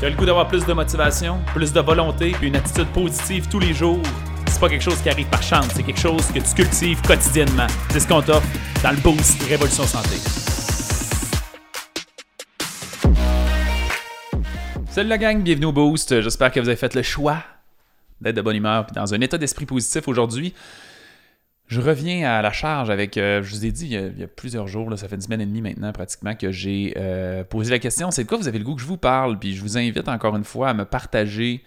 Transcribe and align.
Tu 0.00 0.06
as 0.06 0.10
le 0.10 0.16
goût 0.16 0.26
d'avoir 0.26 0.48
plus 0.48 0.66
de 0.66 0.72
motivation, 0.72 1.40
plus 1.54 1.72
de 1.72 1.80
volonté, 1.80 2.32
puis 2.32 2.48
une 2.48 2.56
attitude 2.56 2.88
positive 2.88 3.48
tous 3.48 3.60
les 3.60 3.72
jours? 3.72 4.02
C'est 4.48 4.58
pas 4.58 4.68
quelque 4.68 4.82
chose 4.82 5.00
qui 5.00 5.08
arrive 5.08 5.28
par 5.28 5.42
chance, 5.42 5.68
c'est 5.72 5.84
quelque 5.84 6.00
chose 6.00 6.26
que 6.32 6.40
tu 6.40 6.54
cultives 6.54 7.00
quotidiennement. 7.02 7.68
C'est 7.90 8.00
ce 8.00 8.08
qu'on 8.08 8.20
t'offre 8.20 8.46
dans 8.82 8.90
le 8.90 8.96
Boost 8.96 9.40
Révolution 9.44 9.84
Santé. 9.84 10.16
Salut 14.90 15.08
la 15.08 15.18
gang, 15.18 15.40
bienvenue 15.40 15.66
au 15.66 15.72
Boost. 15.72 16.20
J'espère 16.20 16.50
que 16.50 16.58
vous 16.58 16.68
avez 16.68 16.76
fait 16.76 16.94
le 16.94 17.02
choix 17.02 17.38
d'être 18.20 18.34
de 18.34 18.42
bonne 18.42 18.56
humeur 18.56 18.86
et 18.90 18.94
dans 18.94 19.14
un 19.14 19.20
état 19.20 19.38
d'esprit 19.38 19.64
positif 19.64 20.08
aujourd'hui. 20.08 20.54
Je 21.66 21.80
reviens 21.80 22.28
à 22.30 22.42
la 22.42 22.52
charge 22.52 22.90
avec, 22.90 23.16
euh, 23.16 23.42
je 23.42 23.50
vous 23.50 23.64
ai 23.64 23.72
dit 23.72 23.86
il 23.86 24.18
y 24.18 24.22
a, 24.22 24.26
plusieurs 24.26 24.68
jours, 24.68 24.96
ça 24.98 25.08
fait 25.08 25.14
une 25.14 25.22
semaine 25.22 25.40
et 25.40 25.46
demie 25.46 25.62
maintenant 25.62 25.92
pratiquement 25.92 26.34
que 26.34 26.52
j'ai 26.52 26.92
euh, 26.96 27.42
posé 27.42 27.70
la 27.70 27.78
question, 27.78 28.10
c'est 28.10 28.24
de 28.24 28.28
quoi 28.28 28.36
vous 28.36 28.48
avez 28.48 28.58
le 28.58 28.64
goût 28.64 28.74
que 28.74 28.82
je 28.82 28.86
vous 28.86 28.98
parle? 28.98 29.38
Puis 29.38 29.54
je 29.54 29.62
vous 29.62 29.78
invite 29.78 30.08
encore 30.08 30.36
une 30.36 30.44
fois 30.44 30.68
à 30.68 30.74
me 30.74 30.84
partager 30.84 31.64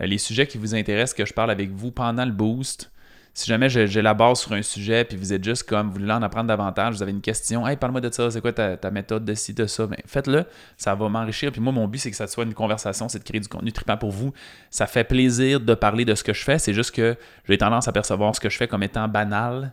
euh, 0.00 0.06
les 0.06 0.18
sujets 0.18 0.46
qui 0.46 0.56
vous 0.56 0.74
intéressent, 0.76 1.14
que 1.14 1.26
je 1.26 1.34
parle 1.34 1.50
avec 1.50 1.70
vous 1.70 1.90
pendant 1.90 2.24
le 2.24 2.30
boost. 2.30 2.92
Si 3.32 3.48
jamais 3.48 3.68
j'ai 3.68 4.02
la 4.02 4.12
base 4.12 4.40
sur 4.40 4.52
un 4.52 4.62
sujet, 4.62 5.04
puis 5.04 5.16
vous 5.16 5.32
êtes 5.32 5.44
juste 5.44 5.62
comme, 5.62 5.86
vous 5.88 6.00
voulez 6.00 6.12
en 6.12 6.22
apprendre 6.22 6.48
davantage, 6.48 6.96
vous 6.96 7.02
avez 7.02 7.12
une 7.12 7.20
question, 7.20 7.66
hey, 7.66 7.76
parle-moi 7.76 8.00
de 8.00 8.12
ça, 8.12 8.30
c'est 8.30 8.40
quoi 8.40 8.52
ta, 8.52 8.90
méthode 8.90 9.24
de 9.24 9.34
ci, 9.34 9.54
de 9.54 9.66
ça, 9.66 9.86
ben, 9.86 9.98
faites-le, 10.04 10.44
ça 10.76 10.94
va 10.94 11.08
m'enrichir. 11.08 11.52
Puis 11.52 11.60
moi, 11.60 11.72
mon 11.72 11.86
but, 11.86 11.98
c'est 11.98 12.10
que 12.10 12.16
ça 12.16 12.26
soit 12.26 12.44
une 12.44 12.54
conversation, 12.54 13.08
c'est 13.08 13.20
de 13.20 13.24
créer 13.24 13.40
du 13.40 13.48
contenu 13.48 13.72
trippant 13.72 13.96
pour 13.96 14.10
vous. 14.10 14.32
Ça 14.68 14.86
fait 14.86 15.04
plaisir 15.04 15.60
de 15.60 15.74
parler 15.74 16.04
de 16.04 16.14
ce 16.14 16.24
que 16.24 16.32
je 16.32 16.42
fais, 16.42 16.58
c'est 16.58 16.74
juste 16.74 16.90
que 16.90 17.16
j'ai 17.48 17.56
tendance 17.56 17.86
à 17.86 17.92
percevoir 17.92 18.34
ce 18.34 18.40
que 18.40 18.50
je 18.50 18.56
fais 18.56 18.66
comme 18.66 18.82
étant 18.82 19.06
banal. 19.06 19.72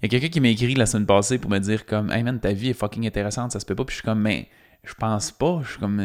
Il 0.00 0.04
y 0.04 0.06
a 0.06 0.08
quelqu'un 0.10 0.32
qui 0.32 0.40
m'a 0.40 0.48
écrit 0.48 0.74
la 0.74 0.86
semaine 0.86 1.06
passée 1.06 1.38
pour 1.38 1.50
me 1.50 1.58
dire 1.58 1.86
comme, 1.86 2.12
hey 2.12 2.22
man, 2.22 2.38
ta 2.38 2.52
vie 2.52 2.70
est 2.70 2.74
fucking 2.74 3.06
intéressante, 3.06 3.52
ça 3.52 3.60
se 3.60 3.66
peut 3.66 3.74
pas. 3.74 3.84
Puis 3.84 3.94
je 3.94 4.00
suis 4.00 4.04
comme, 4.04 4.20
mais 4.20 4.48
je 4.84 4.94
pense 4.94 5.32
pas. 5.32 5.60
Je 5.64 5.70
suis 5.70 5.78
comme, 5.78 6.00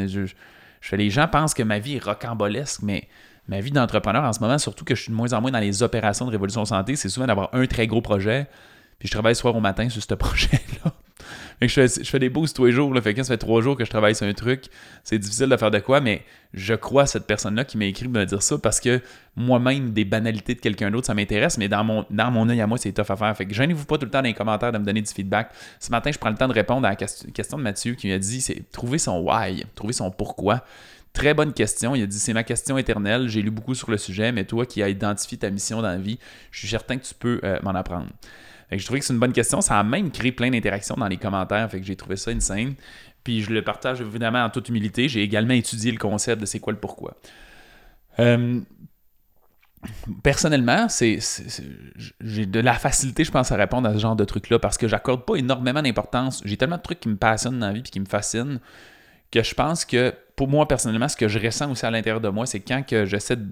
les 0.92 1.10
gens 1.10 1.28
pensent 1.28 1.54
que 1.54 1.64
ma 1.64 1.80
vie 1.80 1.96
est 1.96 2.04
rocambolesque, 2.04 2.82
mais 2.82 3.08
ma 3.48 3.60
vie 3.60 3.72
d'entrepreneur 3.72 4.24
en 4.24 4.34
ce 4.34 4.40
moment, 4.40 4.58
surtout 4.58 4.86
que 4.86 4.96
je 4.96 5.04
suis 5.04 5.12
de 5.12 5.16
moins 5.16 5.34
en 5.34 5.42
moins 5.42 5.52
dans 5.52 5.60
les 5.60 5.84
opérations 5.84 6.26
de 6.26 6.32
Révolution 6.32 6.66
Santé, 6.66 6.96
c'est 6.96 7.10
souvent 7.10 7.28
d'avoir 7.28 7.50
un 7.54 7.66
très 7.66 7.88
gros 7.88 8.02
projet, 8.02 8.48
puis 9.00 9.08
je 9.08 9.14
travaille 9.14 9.36
soir 9.36 9.56
au 9.56 9.60
matin 9.60 9.90
sur 9.90 10.02
ce 10.02 10.14
projet-là. 10.14 10.94
Je, 11.68 11.88
fais, 11.88 12.20
des 12.20 12.30
boosts 12.30 12.56
tous 12.56 12.66
les 12.66 12.72
jours. 12.72 12.94
Ça 12.96 13.02
fait 13.02 13.38
trois 13.38 13.62
jours 13.62 13.78
que 13.78 13.86
je 13.86 13.90
travaille 13.90 14.16
sur 14.16 14.26
un 14.26 14.34
truc. 14.34 14.66
C'est 15.04 15.20
difficile 15.20 15.50
de 15.50 15.58
faire 15.58 15.72
de 15.72 15.80
quoi, 15.80 16.02
mais 16.02 16.24
je 16.54 16.74
crois 16.74 17.04
à 17.04 17.06
cette 17.06 17.26
personne-là 17.26 17.66
qui 17.66 17.78
m'a 17.78 17.86
écrit 17.86 18.08
me 18.08 18.26
dire 18.26 18.42
ça 18.42 18.58
parce 18.58 18.80
que 18.80 19.02
moi-même, 19.36 19.92
des 19.92 20.06
banalités 20.06 20.56
de 20.56 20.60
quelqu'un 20.60 20.92
d'autre, 20.92 21.08
ça 21.08 21.14
m'intéresse, 21.14 21.58
mais 21.58 21.68
dans 21.68 21.84
mon, 21.84 22.06
dans 22.10 22.50
œil 22.50 22.62
à 22.62 22.68
moi, 22.68 22.78
c'est 22.78 22.92
tough 22.92 23.10
à 23.10 23.16
faire. 23.16 23.36
Fait 23.36 23.46
que 23.46 23.54
gênez-vous 23.54 23.86
pas 23.86 23.98
tout 23.98 24.06
le 24.06 24.12
temps 24.12 24.20
dans 24.20 24.28
les 24.28 24.34
commentaires 24.34 24.72
de 24.72 24.78
me 24.78 24.86
donner 24.86 25.02
du 25.02 25.12
feedback. 25.12 25.52
Ce 25.80 25.92
matin, 25.92 26.12
je 26.12 26.18
prends 26.18 26.30
le 26.30 26.38
temps 26.38 26.48
de 26.48 26.54
répondre 26.54 26.86
à 26.88 26.92
la 26.92 26.96
question 26.96 27.58
de 27.58 27.64
Mathieu 27.64 27.96
qui 27.96 28.08
m'a 28.10 28.18
dit 28.18 28.42
c'est 28.42 28.70
trouver 28.72 28.98
son 28.98 29.20
why, 29.20 29.66
trouver 29.76 29.94
son 29.94 30.12
pourquoi. 30.12 30.64
Très 31.14 31.36
bonne 31.36 31.54
question. 31.54 31.94
Il 31.94 32.02
a 32.02 32.08
dit 32.08 32.20
c'est 32.20 32.34
ma 32.34 32.44
question 32.44 32.78
éternelle. 32.78 33.28
J'ai 33.28 33.42
lu 33.44 33.52
beaucoup 33.52 33.76
sur 33.76 33.92
le 33.92 33.98
sujet, 33.98 34.32
mais 34.32 34.46
toi 34.46 34.66
qui 34.66 34.82
as 34.82 34.90
identifié 34.90 35.38
ta 35.38 35.50
mission 35.52 35.82
dans 35.82 35.90
la 35.90 35.98
vie, 35.98 36.18
je 36.52 36.60
suis 36.60 36.68
certain 36.68 36.98
que 36.98 37.06
tu 37.06 37.14
peux 37.14 37.40
euh, 37.44 37.60
m'en 37.62 37.72
apprendre. 37.72 38.08
Je 38.78 38.86
trouvais 38.86 39.00
que 39.00 39.06
c'est 39.06 39.14
une 39.14 39.20
bonne 39.20 39.34
question. 39.34 39.62
Ça 39.62 39.80
a 39.80 39.84
même 39.84 40.12
créé 40.12 40.32
plein 40.32 40.50
d'interactions 40.50 40.96
dans 40.96 41.08
les 41.08 41.18
commentaires. 41.18 41.70
Fait 41.70 41.80
que 41.80 41.86
j'ai 41.86 41.96
trouvé 41.96 42.16
ça 42.16 42.32
insane. 42.32 42.76
Puis 43.24 43.42
je 43.42 43.52
le 43.52 43.64
partage 43.64 44.02
évidemment 44.02 44.44
en 44.44 44.50
toute 44.50 44.70
humilité. 44.70 45.08
J'ai 45.08 45.24
également 45.24 45.54
étudié 45.54 45.92
le 45.92 45.98
concept 45.98 46.42
de 46.42 46.46
c'est 46.46 46.60
quoi 46.60 46.74
le 46.74 46.80
pourquoi. 46.80 47.16
Euh, 48.20 48.60
personnellement, 50.24 50.88
c'est, 50.90 51.20
j'ai 52.22 52.46
de 52.46 52.60
la 52.60 52.74
facilité, 52.74 53.24
je 53.24 53.32
pense, 53.32 53.52
à 53.52 53.56
répondre 53.56 53.88
à 53.88 53.94
ce 53.94 54.00
genre 54.00 54.16
de 54.16 54.26
trucs-là 54.26 54.60
parce 54.60 54.78
que 54.78 54.88
j'accorde 54.88 55.26
pas 55.26 55.36
énormément 55.36 55.82
d'importance. 55.82 56.42
J'ai 56.46 56.58
tellement 56.58 56.78
de 56.78 56.82
trucs 56.82 57.00
qui 57.00 57.10
me 57.10 57.18
passionnent 57.18 57.60
dans 57.60 57.68
la 57.68 57.74
vie 57.74 57.80
et 57.80 57.84
qui 57.84 58.00
me 58.00 58.06
fascinent 58.06 58.60
que 59.32 59.42
je 59.42 59.56
pense 59.56 59.84
que 59.84 60.14
pour 60.36 60.48
moi 60.48 60.68
personnellement, 60.68 61.08
ce 61.08 61.18
que 61.18 61.28
je 61.28 61.40
ressens 61.40 61.72
aussi 61.72 61.86
à 61.86 61.92
l'intérieur 61.92 62.22
de 62.22 62.30
moi, 62.30 62.46
c'est 62.46 62.60
quand 62.60 62.84
que 62.86 63.06
j'essaie 63.06 63.36
de 63.36 63.48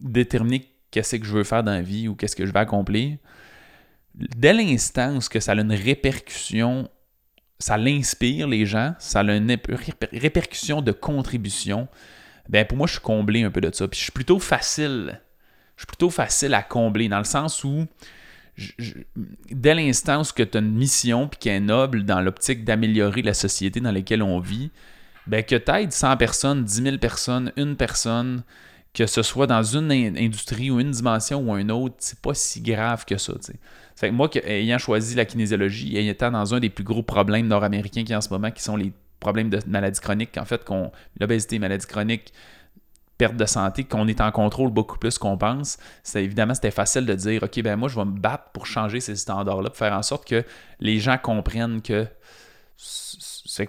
déterminer 0.00 0.68
qu'est-ce 0.90 1.16
que 1.16 1.24
je 1.24 1.32
veux 1.32 1.44
faire 1.44 1.62
dans 1.62 1.72
la 1.72 1.82
vie 1.82 2.08
ou 2.08 2.14
qu'est-ce 2.14 2.36
que 2.36 2.46
je 2.46 2.52
vais 2.52 2.60
accomplir, 2.60 3.16
dès 4.14 4.52
l'instant 4.52 5.16
où 5.16 5.20
que 5.20 5.40
ça 5.40 5.52
a 5.52 5.54
une 5.56 5.72
répercussion, 5.72 6.88
ça 7.58 7.76
l'inspire 7.76 8.48
les 8.48 8.66
gens, 8.66 8.94
ça 8.98 9.20
a 9.20 9.36
une 9.36 9.56
répercussion 10.12 10.82
de 10.82 10.92
contribution, 10.92 11.88
ben 12.48 12.66
pour 12.66 12.76
moi 12.76 12.86
je 12.86 12.92
suis 12.92 13.02
comblé 13.02 13.42
un 13.42 13.50
peu 13.50 13.60
de 13.60 13.72
ça. 13.72 13.88
Puis 13.88 13.98
je 13.98 14.04
suis 14.04 14.12
plutôt 14.12 14.38
facile, 14.38 15.20
je 15.76 15.82
suis 15.82 15.86
plutôt 15.86 16.10
facile 16.10 16.54
à 16.54 16.62
combler 16.62 17.08
dans 17.08 17.18
le 17.18 17.24
sens 17.24 17.64
où 17.64 17.86
dès 19.50 19.74
l'instant 19.74 20.20
où 20.20 20.24
tu 20.24 20.42
as 20.42 20.60
une 20.60 20.74
mission 20.74 21.28
qui 21.28 21.48
est 21.48 21.60
noble 21.60 22.04
dans 22.04 22.20
l'optique 22.20 22.64
d'améliorer 22.64 23.22
la 23.22 23.34
société 23.34 23.80
dans 23.80 23.92
laquelle 23.92 24.22
on 24.22 24.40
vit, 24.40 24.70
ben 25.26 25.42
que 25.42 25.56
tu 25.56 25.72
aides 25.72 25.92
100 25.92 26.16
personnes, 26.16 26.64
10 26.64 26.82
000 26.82 26.98
personnes, 26.98 27.52
une 27.56 27.76
personne, 27.76 28.42
que 28.94 29.06
ce 29.06 29.22
soit 29.22 29.46
dans 29.46 29.62
une 29.62 29.90
industrie 29.90 30.70
ou 30.70 30.80
une 30.80 30.90
dimension 30.90 31.40
ou 31.48 31.56
une 31.56 31.70
autre, 31.70 31.94
c'est 31.98 32.20
pas 32.20 32.34
si 32.34 32.60
grave 32.60 33.04
que 33.04 33.16
ça. 33.16 33.32
Que 34.00 34.10
moi, 34.10 34.28
ayant 34.44 34.78
choisi 34.78 35.14
la 35.14 35.24
kinésiologie 35.24 35.96
et 35.96 36.08
étant 36.08 36.30
dans 36.30 36.54
un 36.54 36.60
des 36.60 36.70
plus 36.70 36.84
gros 36.84 37.02
problèmes 37.02 37.46
nord-américains 37.46 38.04
qui 38.04 38.14
en 38.14 38.20
ce 38.20 38.28
moment, 38.28 38.50
qui 38.50 38.62
sont 38.62 38.76
les 38.76 38.92
problèmes 39.20 39.48
de 39.48 39.60
maladies 39.66 40.00
chroniques, 40.00 40.36
en 40.36 40.44
fait, 40.44 40.68
l'obésité, 41.18 41.58
maladies 41.58 41.86
chroniques, 41.86 42.32
perte 43.16 43.36
de 43.36 43.46
santé, 43.46 43.84
qu'on 43.84 44.08
est 44.08 44.20
en 44.20 44.32
contrôle 44.32 44.70
beaucoup 44.70 44.98
plus 44.98 45.16
qu'on 45.16 45.38
pense, 45.38 45.78
c'est 46.02 46.24
évidemment 46.24 46.54
c'était 46.54 46.72
facile 46.72 47.06
de 47.06 47.14
dire 47.14 47.44
OK, 47.44 47.62
ben 47.62 47.76
moi 47.76 47.88
je 47.88 47.94
vais 47.94 48.04
me 48.04 48.18
battre 48.18 48.50
pour 48.52 48.66
changer 48.66 48.98
ces 48.98 49.14
standards-là, 49.14 49.70
pour 49.70 49.76
faire 49.76 49.92
en 49.92 50.02
sorte 50.02 50.26
que 50.26 50.44
les 50.80 50.98
gens 50.98 51.18
comprennent 51.18 51.82
que 51.82 52.06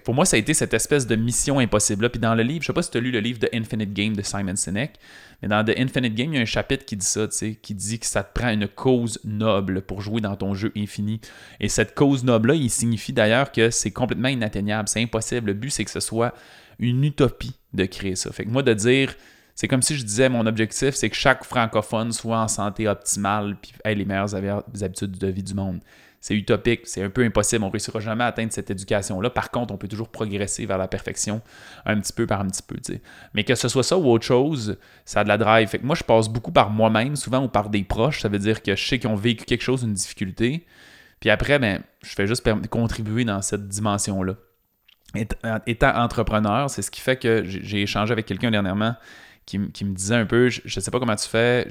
pour 0.04 0.14
moi, 0.14 0.26
ça 0.26 0.36
a 0.36 0.40
été 0.40 0.54
cette 0.54 0.74
espèce 0.74 1.08
de 1.08 1.16
mission 1.16 1.60
impossible-là. 1.60 2.10
Puis 2.10 2.20
dans 2.20 2.36
le 2.36 2.44
livre, 2.44 2.62
je 2.62 2.68
sais 2.68 2.74
pas 2.74 2.82
si 2.82 2.92
tu 2.92 2.98
as 2.98 3.02
lu 3.02 3.12
le 3.12 3.20
livre 3.20 3.40
The 3.40 3.50
Infinite 3.54 3.94
Game 3.94 4.16
de 4.16 4.22
Simon 4.22 4.56
Sinek, 4.56 4.94
mais 5.42 5.48
dans 5.48 5.64
The 5.64 5.78
Infinite 5.78 6.16
Game, 6.16 6.34
il 6.34 6.38
y 6.38 6.40
a 6.40 6.42
un 6.42 6.46
chapitre 6.46 6.86
qui 6.86 6.96
dit 6.96 7.06
ça, 7.06 7.28
tu 7.28 7.36
sais, 7.36 7.56
qui 7.56 7.76
dit 7.76 8.00
que 8.00 8.06
ça 8.06 8.24
te 8.24 8.34
prend 8.34 8.50
une 8.50 8.68
cause 8.68 9.20
noble 9.26 9.82
pour 9.82 10.02
jouer 10.02 10.22
dans 10.22 10.36
ton 10.36 10.54
jeu 10.54 10.72
infini. 10.78 11.20
Et 11.60 11.68
cette 11.68 11.96
cause 11.96 12.24
noble-là, 12.24 12.56
il 12.56 12.70
signifie 12.70 13.14
d'ailleurs 13.14 13.52
que 13.52 13.70
c'est 13.70 13.92
complètement 13.92 14.30
inatteignable, 14.30 14.88
c'est 14.88 15.02
impossible. 15.02 15.48
Le 15.48 15.54
but, 15.54 15.70
c'est 15.70 15.84
que 15.84 15.92
ce 15.92 16.00
soit 16.00 16.34
une 16.80 17.04
utopie 17.04 17.56
de 17.74 17.86
créer 17.86 18.16
ça. 18.16 18.32
Fait 18.32 18.46
que 18.46 18.50
moi, 18.50 18.64
de 18.64 18.74
dire, 18.74 19.14
c'est 19.56 19.68
comme 19.68 19.82
si 19.82 19.96
je 19.96 20.04
disais 20.04 20.30
mon 20.30 20.46
objectif, 20.46 20.96
c'est 20.96 21.10
que 21.10 21.16
chaque 21.16 21.44
francophone 21.44 22.12
soit 22.12 22.40
en 22.40 22.48
santé 22.48 22.88
optimale 22.88 23.58
puis 23.62 23.74
ait 23.84 23.96
les 23.96 24.06
meilleures 24.06 24.34
habitudes 24.36 25.18
de 25.18 25.28
vie 25.28 25.44
du 25.44 25.54
monde. 25.54 25.82
C'est 26.24 26.36
utopique, 26.36 26.84
c'est 26.86 27.04
un 27.04 27.10
peu 27.10 27.22
impossible. 27.26 27.66
On 27.66 27.68
ne 27.68 27.72
réussira 27.74 28.00
jamais 28.00 28.24
à 28.24 28.28
atteindre 28.28 28.54
cette 28.54 28.72
éducation-là. 28.72 29.30
Par 29.30 29.52
contre, 29.52 29.74
on 29.74 29.78
peut 29.78 29.90
toujours 29.90 30.08
progresser 30.08 30.66
vers 30.66 30.78
la 30.78 30.88
perfection 30.88 31.42
un 31.86 32.00
petit 32.00 32.14
peu 32.14 32.26
par 32.26 32.40
un 32.40 32.48
petit 32.48 32.62
peu. 32.66 32.78
Mais 33.34 33.44
que 33.44 33.56
ce 33.56 33.68
soit 33.68 33.84
ça 33.84 33.98
ou 33.98 34.10
autre 34.10 34.24
chose, 34.24 34.78
ça 35.04 35.20
a 35.20 35.24
de 35.26 35.28
la 35.28 35.38
drive. 35.38 35.68
Fait 35.68 35.84
moi, 35.84 35.98
je 35.98 36.04
passe 36.06 36.30
beaucoup 36.30 36.54
par 36.54 36.70
moi-même, 36.70 37.18
souvent, 37.18 37.44
ou 37.44 37.50
par 37.50 37.70
des 37.70 37.84
proches. 37.84 38.22
Ça 38.22 38.30
veut 38.30 38.40
dire 38.40 38.64
que 38.64 38.74
je 38.74 38.88
sais 38.88 39.00
qu'ils 39.00 39.10
ont 39.10 39.18
vécu 39.18 39.44
quelque 39.44 39.64
chose, 39.64 39.84
une 39.84 39.96
difficulté. 39.96 40.66
Puis 41.20 41.30
après, 41.30 41.60
ben, 41.60 41.84
je 42.02 42.14
fais 42.16 42.26
juste 42.26 42.50
contribuer 42.70 43.26
dans 43.26 43.42
cette 43.42 43.68
dimension-là. 43.68 44.36
Étant 45.68 45.94
entrepreneur, 45.94 46.70
c'est 46.70 46.84
ce 46.84 46.90
qui 46.90 47.02
fait 47.02 47.18
que 47.18 47.44
j'ai 47.46 47.82
échangé 47.82 48.14
avec 48.14 48.26
quelqu'un 48.28 48.50
dernièrement 48.50 48.96
qui, 49.46 49.60
me 49.60 49.94
disait 49.94 50.16
un 50.16 50.26
peu, 50.26 50.50
je, 50.50 50.62
ne 50.64 50.82
sais 50.82 50.92
pas 50.92 51.00
comment 51.00 51.16
tu 51.16 51.28
fais, 51.28 51.68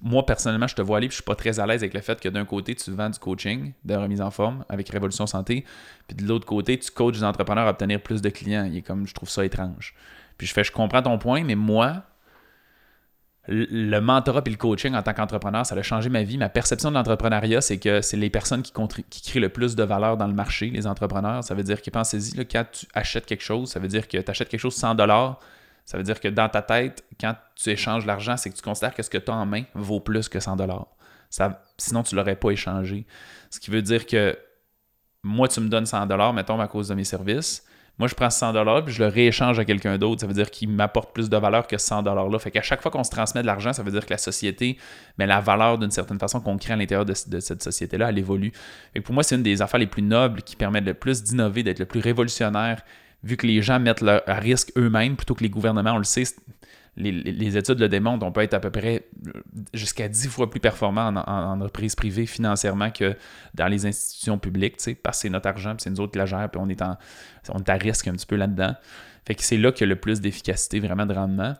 moi 0.00 0.24
personnellement, 0.24 0.66
je 0.66 0.74
te 0.74 0.82
vois 0.82 0.98
aller, 0.98 1.08
puis 1.08 1.14
je 1.14 1.22
suis 1.22 1.24
pas 1.24 1.34
très 1.34 1.58
à 1.58 1.66
l'aise 1.66 1.82
avec 1.82 1.94
le 1.94 2.00
fait 2.00 2.20
que 2.20 2.28
d'un 2.28 2.44
côté, 2.44 2.74
tu 2.74 2.90
vends 2.90 3.10
du 3.10 3.18
coaching 3.18 3.72
de 3.84 3.94
remise 3.94 4.20
en 4.20 4.30
forme 4.30 4.64
avec 4.68 4.88
Révolution 4.88 5.26
Santé, 5.26 5.64
puis 6.06 6.16
de 6.16 6.26
l'autre 6.26 6.46
côté, 6.46 6.78
tu 6.78 6.90
coaches 6.90 7.18
des 7.18 7.24
entrepreneurs 7.24 7.66
à 7.66 7.70
obtenir 7.70 8.00
plus 8.00 8.22
de 8.22 8.28
clients. 8.28 8.68
Il 8.72 8.82
comme, 8.82 9.06
je 9.06 9.14
trouve 9.14 9.28
ça 9.28 9.44
étrange. 9.44 9.94
Puis 10.38 10.46
je 10.46 10.52
fais, 10.52 10.64
je 10.64 10.72
comprends 10.72 11.02
ton 11.02 11.18
point, 11.18 11.44
mais 11.44 11.54
moi, 11.54 12.04
le 13.46 13.98
mentorat 14.00 14.42
et 14.46 14.50
le 14.50 14.56
coaching 14.56 14.94
en 14.94 15.02
tant 15.02 15.12
qu'entrepreneur, 15.12 15.66
ça 15.66 15.74
a 15.74 15.82
changé 15.82 16.08
ma 16.08 16.22
vie. 16.22 16.38
Ma 16.38 16.48
perception 16.48 16.90
de 16.90 16.94
l'entrepreneuriat, 16.94 17.60
c'est 17.60 17.78
que 17.78 18.00
c'est 18.00 18.16
les 18.16 18.30
personnes 18.30 18.62
qui, 18.62 18.72
qui, 19.10 19.22
créent 19.22 19.40
le 19.40 19.48
plus 19.48 19.74
de 19.74 19.82
valeur 19.82 20.16
dans 20.16 20.26
le 20.26 20.34
marché, 20.34 20.70
les 20.70 20.86
entrepreneurs. 20.86 21.42
Ça 21.42 21.54
veut 21.54 21.62
dire 21.62 21.82
que 21.82 21.90
pensez-y, 21.90 22.46
quand 22.46 22.64
tu 22.70 22.86
achètes 22.94 23.26
quelque 23.26 23.42
chose, 23.42 23.70
ça 23.70 23.80
veut 23.80 23.88
dire 23.88 24.06
que 24.06 24.18
tu 24.18 24.30
achètes 24.30 24.48
quelque 24.48 24.60
chose 24.60 24.74
100 24.74 24.94
ça 25.90 25.96
veut 25.96 26.04
dire 26.04 26.20
que 26.20 26.28
dans 26.28 26.48
ta 26.48 26.62
tête, 26.62 27.02
quand 27.20 27.34
tu 27.56 27.68
échanges 27.68 28.06
l'argent, 28.06 28.36
c'est 28.36 28.48
que 28.48 28.54
tu 28.54 28.62
considères 28.62 28.94
que 28.94 29.02
ce 29.02 29.10
que 29.10 29.18
tu 29.18 29.28
as 29.28 29.34
en 29.34 29.44
main 29.44 29.64
vaut 29.74 29.98
plus 29.98 30.28
que 30.28 30.38
100 30.38 30.56
ça, 31.30 31.64
Sinon, 31.78 32.04
tu 32.04 32.14
ne 32.14 32.20
l'aurais 32.20 32.36
pas 32.36 32.50
échangé. 32.50 33.04
Ce 33.50 33.58
qui 33.58 33.72
veut 33.72 33.82
dire 33.82 34.06
que 34.06 34.38
moi, 35.24 35.48
tu 35.48 35.60
me 35.60 35.68
donnes 35.68 35.86
100 35.86 36.06
mettons, 36.32 36.60
à 36.60 36.68
cause 36.68 36.86
de 36.86 36.94
mes 36.94 37.02
services. 37.02 37.64
Moi, 37.98 38.06
je 38.06 38.14
prends 38.14 38.30
100 38.30 38.52
puis 38.84 38.94
je 38.94 39.02
le 39.02 39.08
rééchange 39.08 39.58
à 39.58 39.64
quelqu'un 39.64 39.98
d'autre. 39.98 40.20
Ça 40.20 40.28
veut 40.28 40.32
dire 40.32 40.52
qu'il 40.52 40.68
m'apporte 40.68 41.12
plus 41.12 41.28
de 41.28 41.36
valeur 41.36 41.66
que 41.66 41.76
100 41.76 42.02
là. 42.02 42.38
Fait 42.38 42.52
qu'à 42.52 42.62
chaque 42.62 42.82
fois 42.82 42.92
qu'on 42.92 43.02
se 43.02 43.10
transmet 43.10 43.42
de 43.42 43.46
l'argent, 43.48 43.72
ça 43.72 43.82
veut 43.82 43.90
dire 43.90 44.06
que 44.06 44.12
la 44.12 44.18
société, 44.18 44.78
mais 45.18 45.26
la 45.26 45.40
valeur 45.40 45.76
d'une 45.76 45.90
certaine 45.90 46.20
façon 46.20 46.40
qu'on 46.40 46.56
crée 46.56 46.74
à 46.74 46.76
l'intérieur 46.76 47.04
de, 47.04 47.14
cette 47.14 47.64
société-là, 47.64 48.10
elle 48.10 48.18
évolue. 48.18 48.52
Et 48.94 49.00
pour 49.00 49.12
moi, 49.12 49.24
c'est 49.24 49.34
une 49.34 49.42
des 49.42 49.60
affaires 49.60 49.80
les 49.80 49.88
plus 49.88 50.02
nobles 50.02 50.42
qui 50.42 50.54
permettent 50.54 50.86
le 50.86 50.94
plus 50.94 51.24
d'innover, 51.24 51.64
d'être 51.64 51.80
le 51.80 51.86
plus 51.86 51.98
révolutionnaire 51.98 52.84
vu 53.22 53.36
que 53.36 53.46
les 53.46 53.62
gens 53.62 53.80
mettent 53.80 54.00
leur, 54.00 54.22
à 54.28 54.34
risque 54.34 54.72
eux-mêmes 54.76 55.16
plutôt 55.16 55.34
que 55.34 55.42
les 55.42 55.50
gouvernements, 55.50 55.92
on 55.92 55.98
le 55.98 56.04
sait, 56.04 56.24
les, 56.96 57.56
études 57.56 57.78
le 57.78 57.88
démontrent, 57.88 58.26
on 58.26 58.32
peut 58.32 58.42
être 58.42 58.54
à 58.54 58.60
peu 58.60 58.70
près 58.70 59.08
jusqu'à 59.72 60.08
10 60.08 60.28
fois 60.28 60.50
plus 60.50 60.60
performant 60.60 61.06
en, 61.08 61.60
entreprise 61.60 61.94
privée 61.94 62.26
financièrement 62.26 62.90
que 62.90 63.16
dans 63.54 63.68
les 63.68 63.86
institutions 63.86 64.38
publiques, 64.38 64.76
parce 65.02 65.18
que 65.18 65.22
c'est 65.22 65.30
notre 65.30 65.48
argent, 65.48 65.70
puis 65.70 65.82
c'est 65.84 65.90
nous 65.90 66.00
autres 66.00 66.12
qui 66.12 66.18
la 66.18 66.26
gèrent, 66.26 66.50
puis 66.50 66.60
on 66.62 66.68
est, 66.68 66.82
en, 66.82 66.96
on 67.50 67.58
est 67.58 67.68
à 67.68 67.74
risque 67.74 68.08
un 68.08 68.12
petit 68.12 68.26
peu 68.26 68.36
là-dedans. 68.36 68.74
Fait 69.26 69.34
que 69.34 69.42
c'est 69.42 69.56
là 69.56 69.72
qu'il 69.72 69.86
y 69.86 69.90
a 69.90 69.94
le 69.94 70.00
plus 70.00 70.20
d'efficacité, 70.20 70.80
vraiment 70.80 71.06
de 71.06 71.14
rendement. 71.14 71.54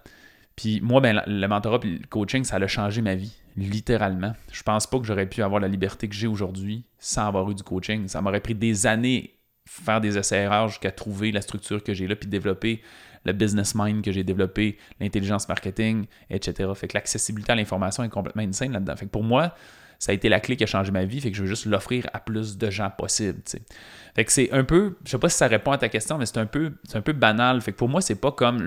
Puis 0.56 0.80
moi, 0.82 1.00
ben, 1.00 1.22
le 1.26 1.46
mentorat 1.46 1.80
et 1.84 1.86
le 1.86 2.06
coaching, 2.08 2.44
ça 2.44 2.56
a 2.56 2.66
changé 2.66 3.00
ma 3.00 3.14
vie, 3.14 3.34
littéralement. 3.56 4.34
Je 4.52 4.62
pense 4.62 4.86
pas 4.86 4.98
que 4.98 5.04
j'aurais 5.04 5.26
pu 5.26 5.42
avoir 5.42 5.60
la 5.60 5.68
liberté 5.68 6.08
que 6.08 6.14
j'ai 6.14 6.26
aujourd'hui 6.26 6.84
sans 6.98 7.26
avoir 7.28 7.50
eu 7.50 7.54
du 7.54 7.62
coaching. 7.62 8.08
Ça 8.08 8.20
m'aurait 8.20 8.40
pris 8.40 8.54
des 8.54 8.86
années 8.86 9.39
faire 9.68 10.00
des 10.00 10.18
essais-erreurs 10.18 10.68
jusqu'à 10.68 10.90
trouver 10.90 11.32
la 11.32 11.40
structure 11.40 11.82
que 11.82 11.94
j'ai 11.94 12.06
là, 12.06 12.16
puis 12.16 12.28
développer 12.28 12.82
le 13.24 13.32
business 13.32 13.74
mind 13.74 14.02
que 14.02 14.12
j'ai 14.12 14.24
développé, 14.24 14.78
l'intelligence 14.98 15.48
marketing, 15.48 16.06
etc. 16.30 16.70
Fait 16.74 16.88
que 16.88 16.96
l'accessibilité 16.96 17.52
à 17.52 17.54
l'information 17.54 18.02
est 18.02 18.08
complètement 18.08 18.42
insane 18.42 18.72
là-dedans. 18.72 18.96
Fait 18.96 19.06
que 19.06 19.10
pour 19.10 19.24
moi, 19.24 19.54
ça 19.98 20.12
a 20.12 20.14
été 20.14 20.30
la 20.30 20.40
clé 20.40 20.56
qui 20.56 20.64
a 20.64 20.66
changé 20.66 20.90
ma 20.90 21.04
vie, 21.04 21.20
fait 21.20 21.30
que 21.30 21.36
je 21.36 21.42
veux 21.42 21.48
juste 21.48 21.66
l'offrir 21.66 22.08
à 22.14 22.20
plus 22.20 22.56
de 22.56 22.70
gens 22.70 22.90
possible. 22.90 23.40
Fait 24.14 24.24
que 24.24 24.32
c'est 24.32 24.50
un 24.52 24.64
peu, 24.64 24.96
je 25.04 25.10
sais 25.10 25.18
pas 25.18 25.28
si 25.28 25.36
ça 25.36 25.46
répond 25.46 25.72
à 25.72 25.78
ta 25.78 25.90
question, 25.90 26.16
mais 26.16 26.24
c'est 26.24 26.38
un 26.38 26.46
peu, 26.46 26.72
c'est 26.84 26.96
un 26.96 27.02
peu 27.02 27.12
banal. 27.12 27.60
Fait 27.60 27.72
que 27.72 27.76
pour 27.76 27.90
moi, 27.90 28.00
c'est 28.00 28.14
pas 28.14 28.32
comme 28.32 28.66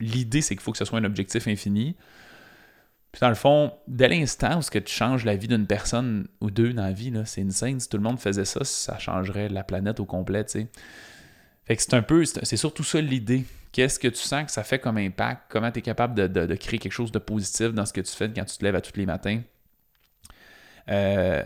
l'idée, 0.00 0.40
c'est 0.40 0.56
qu'il 0.56 0.62
faut 0.62 0.72
que 0.72 0.78
ce 0.78 0.84
soit 0.84 0.98
un 0.98 1.04
objectif 1.04 1.46
infini. 1.46 1.96
Puis 3.12 3.20
dans 3.20 3.28
le 3.30 3.34
fond, 3.34 3.72
dès 3.86 4.08
l'instant 4.08 4.58
où 4.58 4.62
que 4.62 4.78
tu 4.78 4.92
changes 4.92 5.24
la 5.24 5.34
vie 5.34 5.48
d'une 5.48 5.66
personne 5.66 6.28
ou 6.40 6.50
deux 6.50 6.72
dans 6.74 6.82
la 6.82 6.92
vie, 6.92 7.12
c'est 7.24 7.42
insane. 7.42 7.80
Si 7.80 7.88
tout 7.88 7.96
le 7.96 8.02
monde 8.02 8.20
faisait 8.20 8.44
ça, 8.44 8.64
ça 8.64 8.98
changerait 8.98 9.48
la 9.48 9.64
planète 9.64 9.98
au 9.98 10.04
complet. 10.04 10.44
Fait 10.46 11.76
que 11.76 11.82
c'est 11.82 11.94
un 11.94 12.02
peu, 12.02 12.24
c'est 12.24 12.56
surtout 12.56 12.84
ça 12.84 13.00
l'idée. 13.00 13.46
Qu'est-ce 13.72 13.98
que 13.98 14.08
tu 14.08 14.20
sens 14.20 14.44
que 14.44 14.50
ça 14.50 14.62
fait 14.62 14.78
comme 14.78 14.98
impact? 14.98 15.42
Comment 15.48 15.70
tu 15.70 15.78
es 15.78 15.82
capable 15.82 16.14
de, 16.14 16.54
créer 16.54 16.78
quelque 16.78 16.92
chose 16.92 17.12
de 17.12 17.18
positif 17.18 17.72
dans 17.72 17.86
ce 17.86 17.92
que 17.92 18.00
tu 18.00 18.14
fais 18.14 18.30
quand 18.30 18.44
tu 18.44 18.58
te 18.58 18.64
lèves 18.64 18.76
à 18.76 18.80
tous 18.80 18.96
les 18.96 19.06
matins? 19.06 19.40
Euh, 20.90 21.42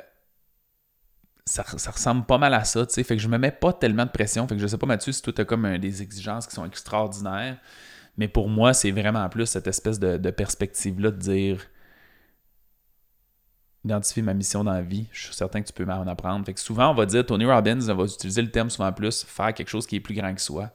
ça, 1.45 1.63
ressemble 1.63 2.25
pas 2.25 2.39
mal 2.39 2.55
à 2.55 2.65
ça, 2.65 2.87
tu 2.87 2.95
sais. 2.95 3.05
Fait 3.05 3.17
que 3.17 3.23
je 3.23 3.29
me 3.29 3.39
mets 3.39 3.51
pas 3.51 3.73
tellement 3.73 4.05
de 4.05 4.11
pression. 4.11 4.47
Fait 4.47 4.55
que 4.55 4.61
je 4.61 4.67
sais 4.67 4.79
pas, 4.79 4.87
Mathieu, 4.87 5.13
si 5.13 5.23
toi, 5.23 5.33
as 5.37 5.45
comme 5.45 5.79
des 5.79 6.03
exigences 6.03 6.47
qui 6.47 6.55
sont 6.55 6.65
extraordinaires. 6.65 7.59
Mais 8.17 8.29
pour 8.29 8.49
moi, 8.49 8.75
c'est 8.75 8.91
vraiment 8.91 9.29
plus 9.29 9.47
cette 9.47 9.67
espèce 9.67 9.99
de, 9.99 10.31
perspective-là 10.31 11.11
de 11.11 11.17
dire 11.17 11.67
identifier 13.85 14.23
ma 14.23 14.35
mission 14.35 14.63
dans 14.63 14.73
la 14.73 14.83
vie. 14.83 15.07
Je 15.13 15.25
suis 15.25 15.35
certain 15.35 15.61
que 15.61 15.67
tu 15.67 15.73
peux 15.73 15.85
m'en 15.85 16.07
apprendre. 16.07 16.45
Fait 16.47 16.55
que 16.55 16.61
souvent, 16.61 16.91
on 16.91 16.95
va 16.95 17.07
dire, 17.07 17.27
Tony 17.27 17.45
Robbins, 17.47 17.89
on 17.89 17.95
va 17.95 18.05
utiliser 18.05 18.43
le 18.43 18.51
terme 18.51 18.71
souvent 18.71 18.93
plus, 18.93 19.25
faire 19.25 19.53
quelque 19.55 19.69
chose 19.69 19.87
qui 19.87 19.97
est 19.97 20.01
plus 20.01 20.15
grand 20.15 20.33
que 20.35 20.41
soi. 20.41 20.71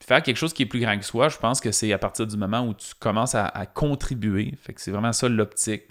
faire 0.00 0.22
quelque 0.22 0.36
chose 0.36 0.52
qui 0.52 0.64
est 0.64 0.66
plus 0.66 0.80
grand 0.80 0.98
que 0.98 1.04
soi, 1.04 1.28
je 1.28 1.38
pense 1.38 1.60
que 1.60 1.72
c'est 1.72 1.92
à 1.92 1.98
partir 1.98 2.26
du 2.26 2.36
moment 2.36 2.66
où 2.66 2.74
tu 2.74 2.94
commences 2.98 3.34
à, 3.34 3.66
contribuer. 3.72 4.54
Fait 4.60 4.74
que 4.74 4.80
c'est 4.80 4.90
vraiment 4.90 5.12
ça 5.12 5.28
l'optique 5.28 5.84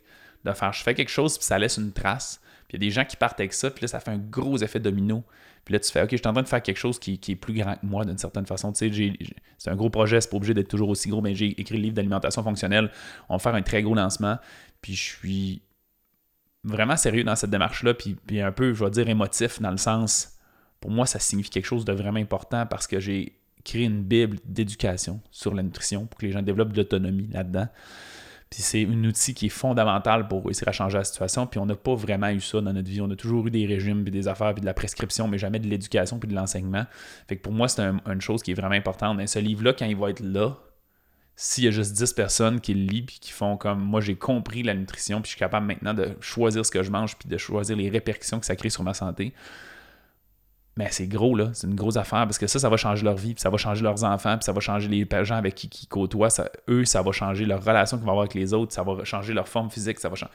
de 0.43 0.51
faire. 0.51 0.73
Je 0.73 0.83
fais 0.83 0.93
quelque 0.93 1.09
chose, 1.09 1.37
puis 1.37 1.45
ça 1.45 1.57
laisse 1.57 1.77
une 1.77 1.93
trace. 1.93 2.39
Puis 2.67 2.77
il 2.77 2.83
y 2.83 2.85
a 2.85 2.87
des 2.87 2.91
gens 2.91 3.05
qui 3.05 3.15
partent 3.15 3.39
avec 3.39 3.53
ça, 3.53 3.69
puis 3.69 3.83
là, 3.83 3.87
ça 3.87 3.99
fait 3.99 4.11
un 4.11 4.17
gros 4.17 4.57
effet 4.57 4.79
domino. 4.79 5.23
Puis 5.65 5.73
là, 5.73 5.79
tu 5.79 5.91
fais, 5.91 6.03
OK, 6.03 6.11
je 6.11 6.17
suis 6.17 6.27
en 6.27 6.33
train 6.33 6.43
de 6.43 6.47
faire 6.47 6.61
quelque 6.61 6.77
chose 6.77 6.99
qui, 6.99 7.19
est 7.27 7.35
plus 7.35 7.53
grand 7.53 7.75
que 7.75 7.85
moi 7.85 8.05
d'une 8.05 8.17
certaine 8.17 8.45
façon. 8.45 8.71
Tu 8.71 8.93
sais, 8.93 9.13
c'est 9.57 9.69
un 9.69 9.75
gros 9.75 9.89
projet, 9.89 10.21
c'est 10.21 10.29
pas 10.29 10.37
obligé 10.37 10.53
d'être 10.53 10.67
toujours 10.67 10.89
aussi 10.89 11.09
gros, 11.09 11.21
mais 11.21 11.33
j'ai 11.33 11.59
écrit 11.59 11.77
le 11.77 11.81
livre 11.81 11.95
d'alimentation 11.95 12.43
fonctionnelle. 12.43 12.91
On 13.29 13.35
va 13.35 13.39
faire 13.39 13.55
un 13.55 13.63
très 13.63 13.81
gros 13.81 13.95
lancement. 13.95 14.37
Puis 14.81 14.93
je 14.93 15.01
suis 15.01 15.61
vraiment 16.63 16.97
sérieux 16.97 17.23
dans 17.23 17.35
cette 17.35 17.49
démarche-là, 17.49 17.93
puis, 17.93 18.15
puis 18.25 18.41
un 18.41 18.51
peu, 18.51 18.73
je 18.73 18.83
vais 18.83 18.91
dire, 18.91 19.07
émotif 19.09 19.61
dans 19.61 19.71
le 19.71 19.77
sens, 19.77 20.37
pour 20.79 20.91
moi, 20.91 21.05
ça 21.05 21.19
signifie 21.19 21.49
quelque 21.49 21.65
chose 21.65 21.85
de 21.85 21.93
vraiment 21.93 22.19
important 22.19 22.65
parce 22.65 22.85
que 22.85 22.99
j'ai 22.99 23.39
créé 23.63 23.83
une 23.85 24.03
Bible 24.03 24.37
d'éducation 24.45 25.21
sur 25.31 25.53
la 25.53 25.63
nutrition 25.63 26.05
pour 26.05 26.19
que 26.19 26.25
les 26.25 26.31
gens 26.31 26.41
développent 26.41 26.73
de 26.73 26.77
l'autonomie 26.77 27.27
là-dedans. 27.31 27.67
Puis 28.49 28.61
c'est 28.61 28.85
un 28.85 29.03
outil 29.03 29.33
qui 29.33 29.47
est 29.47 29.49
fondamental 29.49 30.27
pour 30.27 30.45
réussir 30.45 30.67
à 30.67 30.71
changer 30.71 30.97
la 30.97 31.03
situation. 31.03 31.47
Puis 31.47 31.59
on 31.59 31.65
n'a 31.65 31.75
pas 31.75 31.95
vraiment 31.95 32.29
eu 32.29 32.41
ça 32.41 32.61
dans 32.61 32.73
notre 32.73 32.89
vie. 32.89 33.01
On 33.01 33.09
a 33.09 33.15
toujours 33.15 33.47
eu 33.47 33.51
des 33.51 33.65
régimes, 33.65 34.03
des 34.03 34.27
affaires, 34.27 34.53
de 34.53 34.65
la 34.65 34.73
prescription, 34.73 35.27
mais 35.27 35.37
jamais 35.37 35.59
de 35.59 35.67
l'éducation, 35.67 36.19
puis 36.19 36.29
de 36.29 36.35
l'enseignement. 36.35 36.85
Fait 37.27 37.37
que 37.37 37.41
pour 37.41 37.53
moi, 37.53 37.67
c'est 37.67 37.81
une 37.81 38.21
chose 38.21 38.43
qui 38.43 38.51
est 38.51 38.55
vraiment 38.55 38.75
importante. 38.75 39.17
Mais 39.17 39.27
ce 39.27 39.39
livre-là, 39.39 39.73
quand 39.73 39.85
il 39.85 39.95
va 39.95 40.11
être 40.11 40.21
là, 40.21 40.57
s'il 41.35 41.65
y 41.65 41.67
a 41.67 41.71
juste 41.71 41.93
10 41.93 42.13
personnes 42.13 42.61
qui 42.61 42.73
le 42.73 42.85
lisent 42.85 43.05
puis 43.07 43.19
qui 43.19 43.31
font 43.31 43.57
comme 43.57 43.79
moi 43.79 43.99
j'ai 43.99 44.15
compris 44.15 44.63
la 44.63 44.73
nutrition 44.73 45.21
puis 45.21 45.27
je 45.27 45.35
suis 45.35 45.39
capable 45.39 45.65
maintenant 45.65 45.93
de 45.93 46.15
choisir 46.21 46.65
ce 46.65 46.71
que 46.71 46.81
je 46.81 46.91
mange 46.91 47.17
puis 47.17 47.27
de 47.27 47.37
choisir 47.37 47.75
les 47.75 47.89
répercussions 47.89 48.39
que 48.39 48.45
ça 48.45 48.55
crée 48.55 48.69
sur 48.69 48.83
ma 48.83 48.93
santé 48.93 49.33
mais 50.77 50.87
c'est 50.91 51.07
gros 51.07 51.35
là 51.35 51.51
c'est 51.53 51.67
une 51.67 51.75
grosse 51.75 51.97
affaire 51.97 52.25
parce 52.25 52.37
que 52.37 52.47
ça 52.47 52.59
ça 52.59 52.69
va 52.69 52.77
changer 52.77 53.03
leur 53.03 53.15
vie 53.15 53.33
puis 53.33 53.41
ça 53.41 53.49
va 53.49 53.57
changer 53.57 53.83
leurs 53.83 54.03
enfants 54.03 54.37
puis 54.37 54.43
ça 54.43 54.51
va 54.51 54.59
changer 54.59 54.87
les 54.87 55.07
gens 55.23 55.35
avec 55.35 55.55
qui 55.55 55.67
ils 55.67 55.87
côtoient 55.87 56.29
eux 56.69 56.85
ça 56.85 57.01
va 57.01 57.11
changer 57.11 57.45
leur 57.45 57.63
relation 57.63 57.97
qu'ils 57.97 58.05
vont 58.05 58.11
avoir 58.11 58.23
avec 58.23 58.35
les 58.35 58.53
autres 58.53 58.73
ça 58.73 58.83
va 58.83 59.03
changer 59.03 59.33
leur 59.33 59.47
forme 59.47 59.69
physique 59.69 59.99
ça 59.99 60.09
va 60.09 60.15
changer 60.15 60.31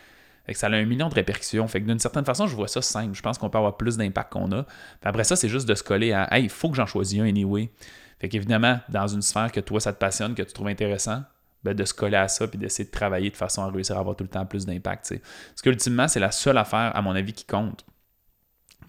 fait 0.46 0.54
ça 0.54 0.66
a 0.66 0.70
un 0.70 0.84
million 0.84 1.08
de 1.08 1.14
répercussions. 1.14 1.66
Fait 1.68 1.80
que 1.80 1.86
d'une 1.86 1.98
certaine 1.98 2.24
façon, 2.24 2.46
je 2.46 2.56
vois 2.56 2.68
ça 2.68 2.82
simple. 2.82 3.14
Je 3.14 3.22
pense 3.22 3.38
qu'on 3.38 3.50
peut 3.50 3.58
avoir 3.58 3.76
plus 3.76 3.96
d'impact 3.96 4.32
qu'on 4.32 4.50
a. 4.52 4.64
après 5.02 5.24
ça, 5.24 5.36
c'est 5.36 5.48
juste 5.48 5.68
de 5.68 5.74
se 5.74 5.82
coller 5.82 6.12
à 6.12 6.34
Hey, 6.34 6.44
il 6.44 6.50
faut 6.50 6.70
que 6.70 6.76
j'en 6.76 6.86
choisisse 6.86 7.20
un 7.20 7.24
anyway. 7.24 7.70
Fait 8.18 8.28
qu'évidemment, 8.28 8.80
dans 8.88 9.06
une 9.06 9.22
sphère 9.22 9.50
que 9.50 9.60
toi, 9.60 9.80
ça 9.80 9.92
te 9.92 9.98
passionne, 9.98 10.34
que 10.34 10.42
tu 10.42 10.52
trouves 10.52 10.68
intéressant, 10.68 11.22
ben 11.64 11.74
de 11.74 11.84
se 11.84 11.94
coller 11.94 12.16
à 12.16 12.28
ça 12.28 12.46
puis 12.48 12.58
d'essayer 12.58 12.84
de 12.84 12.90
travailler 12.90 13.30
de 13.30 13.36
façon 13.36 13.62
à 13.62 13.70
réussir 13.70 13.96
à 13.96 14.00
avoir 14.00 14.16
tout 14.16 14.24
le 14.24 14.30
temps 14.30 14.44
plus 14.46 14.66
d'impact. 14.66 15.10
Parce 15.10 15.62
que 15.62 15.70
ultimement, 15.70 16.08
c'est 16.08 16.20
la 16.20 16.30
seule 16.30 16.58
affaire, 16.58 16.94
à 16.94 17.02
mon 17.02 17.14
avis, 17.14 17.32
qui 17.32 17.44
compte. 17.44 17.84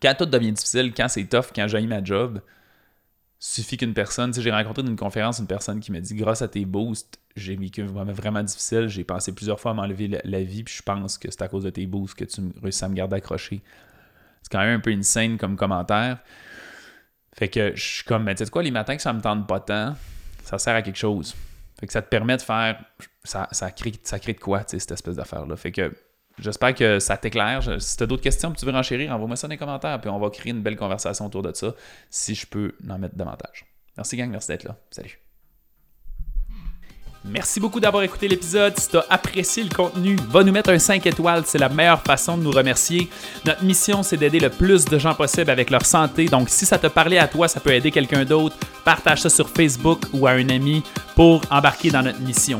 Quand 0.01 0.15
tout 0.17 0.25
devient 0.25 0.51
difficile, 0.51 0.93
quand 0.93 1.07
c'est 1.07 1.25
tough, 1.25 1.51
quand 1.53 1.67
j'ai 1.67 1.85
ma 1.85 2.03
job, 2.03 2.41
suffit 3.39 3.77
qu'une 3.77 3.93
personne, 3.93 4.33
j'ai 4.33 4.51
rencontré 4.51 4.83
dans 4.83 4.89
une 4.89 4.95
conférence 4.95 5.39
une 5.39 5.47
personne 5.47 5.79
qui 5.79 5.91
m'a 5.91 5.99
dit 5.99 6.15
grâce 6.15 6.41
à 6.41 6.47
tes 6.47 6.65
boosts, 6.65 7.19
j'ai 7.35 7.55
vécu 7.55 7.83
vraiment 7.83 8.43
difficile, 8.43 8.87
j'ai 8.87 9.03
pensé 9.03 9.33
plusieurs 9.33 9.59
fois 9.59 9.71
à 9.71 9.73
m'enlever 9.73 10.07
la, 10.23 10.43
vie, 10.43 10.63
puis 10.63 10.75
je 10.75 10.83
pense 10.83 11.17
que 11.17 11.29
c'est 11.31 11.41
à 11.41 11.47
cause 11.47 11.63
de 11.63 11.69
tes 11.69 11.85
boosts 11.85 12.15
que 12.15 12.25
tu 12.25 12.41
réussis 12.61 12.83
à 12.83 12.89
me 12.89 12.93
garder 12.93 13.15
accroché. 13.15 13.61
C'est 14.43 14.51
quand 14.51 14.59
même 14.59 14.77
un 14.77 14.79
peu 14.79 14.91
insane 14.91 15.37
comme 15.37 15.55
commentaire. 15.55 16.19
Fait 17.33 17.47
que 17.47 17.75
je 17.75 17.81
suis 17.81 18.03
comme, 18.03 18.23
mais 18.23 18.35
tu 18.35 18.43
sais 18.43 18.51
quoi, 18.51 18.63
les 18.63 18.71
matins 18.71 18.95
que 18.95 19.01
ça 19.01 19.13
me 19.13 19.21
tente 19.21 19.47
pas 19.47 19.59
tant, 19.59 19.95
ça 20.43 20.59
sert 20.59 20.75
à 20.75 20.81
quelque 20.81 20.97
chose. 20.97 21.35
Fait 21.79 21.87
que 21.87 21.93
ça 21.93 22.01
te 22.01 22.09
permet 22.09 22.37
de 22.37 22.41
faire. 22.41 22.83
Ça, 23.23 23.47
ça, 23.51 23.71
crée, 23.71 23.93
ça 24.03 24.19
crée 24.19 24.33
de 24.33 24.39
quoi, 24.39 24.63
tu 24.63 24.71
sais, 24.71 24.79
cette 24.79 24.91
espèce 24.91 25.15
d'affaire-là. 25.15 25.55
Fait 25.55 25.71
que 25.71 25.93
j'espère 26.39 26.73
que 26.73 26.99
ça 26.99 27.17
t'éclaire. 27.17 27.61
Si 27.79 27.97
tu 27.97 28.03
as 28.03 28.07
d'autres 28.07 28.23
questions, 28.23 28.51
tu 28.51 28.65
veux 28.65 28.71
renchérir, 28.71 29.11
envoie-moi 29.11 29.35
ça 29.35 29.47
dans 29.47 29.51
les 29.51 29.57
commentaires, 29.57 29.99
puis 29.99 30.09
on 30.09 30.19
va 30.19 30.29
créer 30.29 30.51
une 30.51 30.61
belle 30.61 30.77
conversation 30.77 31.25
autour 31.25 31.41
de 31.43 31.53
ça, 31.53 31.73
si 32.09 32.35
je 32.35 32.45
peux 32.45 32.73
en 32.89 32.97
mettre 32.97 33.15
davantage. 33.15 33.65
Merci, 33.97 34.17
gang, 34.17 34.29
merci 34.29 34.47
d'être 34.47 34.63
là. 34.63 34.77
Salut. 34.89 35.19
Merci 37.23 37.59
beaucoup 37.59 37.79
d'avoir 37.79 38.01
écouté 38.01 38.27
l'épisode. 38.27 38.75
Si 38.79 38.89
tu 38.89 38.97
as 38.97 39.05
apprécié 39.07 39.63
le 39.63 39.69
contenu, 39.69 40.15
va 40.29 40.43
nous 40.43 40.51
mettre 40.51 40.71
un 40.71 40.79
5 40.79 41.05
étoiles. 41.05 41.43
C'est 41.45 41.59
la 41.59 41.69
meilleure 41.69 42.01
façon 42.01 42.35
de 42.35 42.41
nous 42.41 42.49
remercier. 42.49 43.09
Notre 43.45 43.63
mission, 43.63 44.01
c'est 44.01 44.17
d'aider 44.17 44.39
le 44.39 44.49
plus 44.49 44.85
de 44.85 44.97
gens 44.97 45.13
possible 45.13 45.51
avec 45.51 45.69
leur 45.69 45.85
santé. 45.85 46.25
Donc, 46.25 46.49
si 46.49 46.65
ça 46.65 46.79
te 46.79 46.87
parlait 46.87 47.19
à 47.19 47.27
toi, 47.27 47.47
ça 47.47 47.59
peut 47.59 47.73
aider 47.73 47.91
quelqu'un 47.91 48.25
d'autre. 48.25 48.57
Partage 48.83 49.21
ça 49.21 49.29
sur 49.29 49.47
Facebook 49.47 50.01
ou 50.13 50.25
à 50.25 50.31
un 50.31 50.49
ami 50.49 50.81
pour 51.15 51.41
embarquer 51.51 51.91
dans 51.91 52.01
notre 52.01 52.21
mission. 52.21 52.59